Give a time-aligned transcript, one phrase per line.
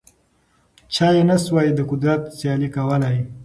[0.93, 3.17] چا یې نه سوای د قدرت سیالي کولای